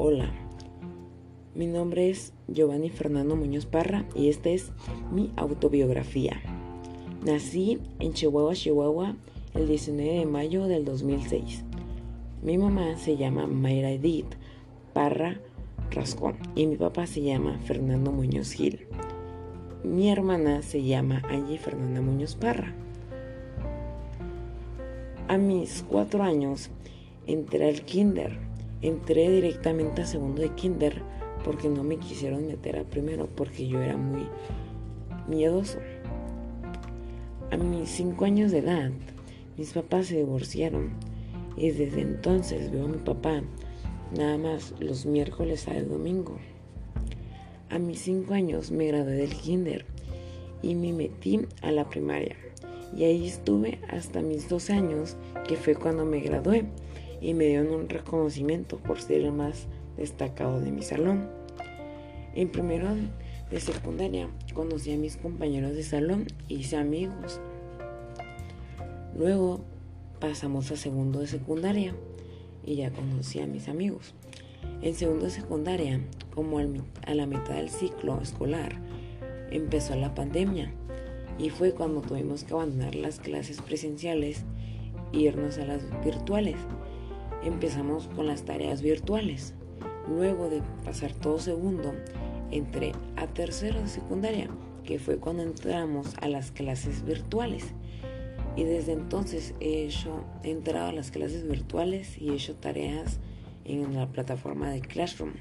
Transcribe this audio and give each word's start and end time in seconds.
Hola, 0.00 0.30
mi 1.56 1.66
nombre 1.66 2.08
es 2.08 2.32
Giovanni 2.46 2.88
Fernando 2.88 3.34
Muñoz 3.34 3.66
Parra 3.66 4.04
y 4.14 4.28
esta 4.28 4.48
es 4.48 4.70
mi 5.10 5.32
autobiografía. 5.34 6.40
Nací 7.26 7.80
en 7.98 8.12
Chihuahua, 8.12 8.54
Chihuahua, 8.54 9.16
el 9.56 9.66
19 9.66 10.20
de 10.20 10.24
mayo 10.24 10.68
del 10.68 10.84
2006. 10.84 11.64
Mi 12.44 12.58
mamá 12.58 12.96
se 12.96 13.16
llama 13.16 13.48
Mayra 13.48 13.90
Edith 13.90 14.36
Parra 14.92 15.40
Rascón 15.90 16.36
y 16.54 16.68
mi 16.68 16.76
papá 16.76 17.08
se 17.08 17.22
llama 17.22 17.58
Fernando 17.64 18.12
Muñoz 18.12 18.52
Gil. 18.52 18.86
Mi 19.82 20.10
hermana 20.10 20.62
se 20.62 20.84
llama 20.84 21.22
Angie 21.28 21.58
Fernanda 21.58 22.00
Muñoz 22.02 22.36
Parra. 22.36 22.72
A 25.26 25.38
mis 25.38 25.84
cuatro 25.88 26.22
años 26.22 26.70
entré 27.26 27.68
al 27.68 27.82
kinder 27.82 28.46
entré 28.82 29.30
directamente 29.30 30.02
a 30.02 30.06
segundo 30.06 30.42
de 30.42 30.50
kinder 30.50 31.02
porque 31.44 31.68
no 31.68 31.82
me 31.84 31.98
quisieron 31.98 32.46
meter 32.46 32.78
a 32.78 32.84
primero 32.84 33.26
porque 33.26 33.66
yo 33.66 33.80
era 33.80 33.96
muy 33.96 34.26
miedoso. 35.28 35.78
A 37.50 37.56
mis 37.56 37.88
cinco 37.88 38.24
años 38.24 38.50
de 38.50 38.58
edad, 38.58 38.90
mis 39.56 39.72
papás 39.72 40.06
se 40.06 40.16
divorciaron 40.16 40.90
y 41.56 41.70
desde 41.70 42.02
entonces 42.02 42.70
veo 42.70 42.84
a 42.84 42.88
mi 42.88 42.98
papá 42.98 43.42
nada 44.16 44.38
más 44.38 44.74
los 44.80 45.06
miércoles 45.06 45.66
al 45.68 45.88
domingo. 45.88 46.38
A 47.70 47.78
mis 47.78 48.00
cinco 48.00 48.34
años 48.34 48.70
me 48.70 48.86
gradué 48.86 49.14
del 49.14 49.34
kinder 49.34 49.84
y 50.62 50.74
me 50.74 50.92
metí 50.92 51.40
a 51.62 51.70
la 51.70 51.88
primaria 51.88 52.36
y 52.96 53.04
ahí 53.04 53.26
estuve 53.26 53.78
hasta 53.88 54.22
mis 54.22 54.48
dos 54.48 54.70
años 54.70 55.16
que 55.46 55.56
fue 55.56 55.74
cuando 55.74 56.04
me 56.04 56.20
gradué 56.20 56.64
y 57.20 57.34
me 57.34 57.46
dieron 57.46 57.70
un 57.72 57.88
reconocimiento 57.88 58.78
por 58.78 59.00
ser 59.00 59.22
el 59.22 59.32
más 59.32 59.66
destacado 59.96 60.60
de 60.60 60.70
mi 60.70 60.82
salón. 60.82 61.28
En 62.34 62.50
primero 62.50 62.88
de 63.50 63.60
secundaria 63.60 64.28
conocí 64.54 64.92
a 64.92 64.96
mis 64.96 65.16
compañeros 65.16 65.74
de 65.74 65.82
salón 65.82 66.26
y 66.48 66.56
hice 66.56 66.76
amigos. 66.76 67.40
Luego 69.16 69.64
pasamos 70.20 70.70
a 70.70 70.76
segundo 70.76 71.20
de 71.20 71.26
secundaria 71.26 71.94
y 72.64 72.76
ya 72.76 72.90
conocí 72.90 73.40
a 73.40 73.46
mis 73.46 73.68
amigos. 73.68 74.14
En 74.82 74.94
segundo 74.94 75.24
de 75.24 75.30
secundaria, 75.30 76.00
como 76.34 76.58
a 76.58 77.14
la 77.14 77.26
mitad 77.26 77.54
del 77.54 77.70
ciclo 77.70 78.20
escolar, 78.20 78.80
empezó 79.50 79.96
la 79.96 80.14
pandemia 80.14 80.72
y 81.38 81.50
fue 81.50 81.72
cuando 81.72 82.00
tuvimos 82.00 82.44
que 82.44 82.52
abandonar 82.52 82.94
las 82.94 83.20
clases 83.20 83.60
presenciales 83.60 84.44
e 85.12 85.20
irnos 85.20 85.58
a 85.58 85.64
las 85.64 85.82
virtuales 86.04 86.56
empezamos 87.42 88.08
con 88.08 88.26
las 88.26 88.44
tareas 88.44 88.82
virtuales. 88.82 89.54
Luego 90.08 90.48
de 90.48 90.62
pasar 90.84 91.12
todo 91.12 91.38
segundo, 91.38 91.94
entré 92.50 92.92
a 93.16 93.26
tercero 93.26 93.80
de 93.80 93.88
secundaria, 93.88 94.48
que 94.84 94.98
fue 94.98 95.18
cuando 95.18 95.42
entramos 95.42 96.14
a 96.20 96.28
las 96.28 96.50
clases 96.50 97.04
virtuales. 97.04 97.64
Y 98.56 98.64
desde 98.64 98.92
entonces 98.92 99.54
he 99.60 99.84
hecho, 99.84 100.24
he 100.42 100.50
entrado 100.50 100.88
a 100.88 100.92
las 100.92 101.10
clases 101.10 101.46
virtuales 101.46 102.20
y 102.20 102.30
he 102.30 102.34
hecho 102.34 102.54
tareas 102.54 103.20
en 103.64 103.94
la 103.94 104.08
plataforma 104.08 104.70
de 104.70 104.80
Classroom. 104.80 105.32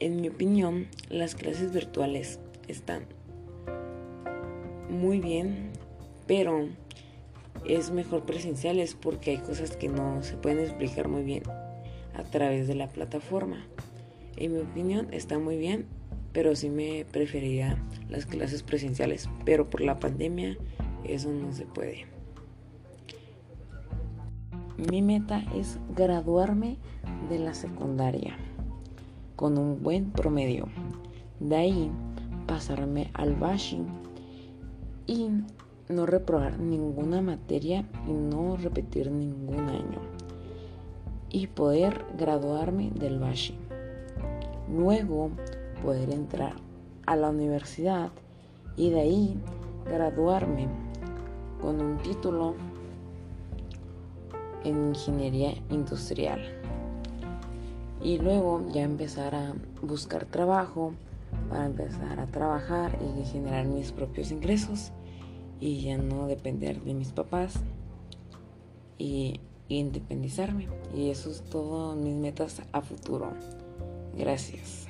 En 0.00 0.20
mi 0.20 0.28
opinión, 0.28 0.86
las 1.10 1.34
clases 1.34 1.72
virtuales 1.72 2.40
están 2.68 3.04
muy 4.88 5.20
bien, 5.20 5.70
pero 6.26 6.68
es 7.66 7.90
mejor 7.90 8.24
presenciales 8.24 8.94
porque 8.94 9.32
hay 9.32 9.38
cosas 9.38 9.76
que 9.76 9.88
no 9.88 10.22
se 10.22 10.36
pueden 10.36 10.60
explicar 10.60 11.08
muy 11.08 11.22
bien 11.22 11.42
a 12.14 12.22
través 12.24 12.68
de 12.68 12.74
la 12.74 12.88
plataforma. 12.88 13.66
En 14.36 14.54
mi 14.54 14.60
opinión 14.60 15.08
está 15.12 15.38
muy 15.38 15.56
bien, 15.56 15.86
pero 16.32 16.54
sí 16.54 16.70
me 16.70 17.04
preferiría 17.10 17.82
las 18.08 18.26
clases 18.26 18.62
presenciales, 18.62 19.28
pero 19.44 19.68
por 19.68 19.80
la 19.80 19.98
pandemia 19.98 20.56
eso 21.04 21.30
no 21.30 21.52
se 21.52 21.64
puede. 21.64 22.06
Mi 24.90 25.02
meta 25.02 25.44
es 25.56 25.78
graduarme 25.96 26.76
de 27.28 27.40
la 27.40 27.54
secundaria 27.54 28.36
con 29.34 29.58
un 29.58 29.82
buen 29.82 30.12
promedio. 30.12 30.68
De 31.40 31.56
ahí 31.56 31.90
pasarme 32.46 33.10
al 33.14 33.34
bashing 33.34 33.86
y 35.06 35.28
no 35.88 36.04
reprobar 36.04 36.58
ninguna 36.58 37.22
materia 37.22 37.84
y 38.06 38.12
no 38.12 38.56
repetir 38.56 39.10
ningún 39.10 39.68
año 39.68 40.00
y 41.30 41.46
poder 41.46 42.04
graduarme 42.16 42.90
del 42.90 43.18
Bashi. 43.18 43.56
Luego 44.70 45.30
poder 45.82 46.10
entrar 46.10 46.54
a 47.06 47.16
la 47.16 47.30
universidad 47.30 48.10
y 48.76 48.90
de 48.90 49.00
ahí 49.00 49.40
graduarme 49.86 50.68
con 51.60 51.80
un 51.80 51.98
título 51.98 52.54
en 54.64 54.88
ingeniería 54.88 55.54
industrial. 55.70 56.40
Y 58.02 58.18
luego 58.18 58.64
ya 58.72 58.82
empezar 58.82 59.34
a 59.34 59.54
buscar 59.82 60.26
trabajo 60.26 60.92
para 61.48 61.66
empezar 61.66 62.20
a 62.20 62.26
trabajar 62.26 62.96
y 63.00 63.24
generar 63.24 63.66
mis 63.66 63.90
propios 63.90 64.30
ingresos 64.30 64.92
y 65.60 65.80
ya 65.82 65.98
no 65.98 66.26
depender 66.26 66.80
de 66.82 66.94
mis 66.94 67.12
papás 67.12 67.54
y, 68.98 69.40
independizarme. 69.68 70.66
Y 70.96 71.10
eso 71.10 71.30
es 71.30 71.42
todo 71.42 71.94
mis 71.94 72.14
metas 72.14 72.62
a 72.72 72.80
futuro. 72.80 73.32
Gracias. 74.16 74.86